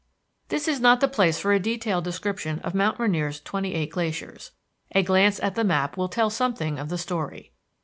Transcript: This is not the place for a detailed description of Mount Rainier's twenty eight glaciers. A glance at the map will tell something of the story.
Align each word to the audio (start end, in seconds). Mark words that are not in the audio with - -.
This 0.47 0.67
is 0.67 0.79
not 0.79 0.99
the 0.99 1.07
place 1.07 1.37
for 1.39 1.53
a 1.53 1.59
detailed 1.59 2.05
description 2.05 2.57
of 2.61 2.73
Mount 2.73 2.99
Rainier's 2.99 3.39
twenty 3.39 3.75
eight 3.75 3.91
glaciers. 3.91 4.49
A 4.95 5.03
glance 5.03 5.39
at 5.41 5.53
the 5.53 5.63
map 5.63 5.95
will 5.95 6.09
tell 6.09 6.31
something 6.31 6.79
of 6.79 6.89
the 6.89 6.97
story. 6.97 7.51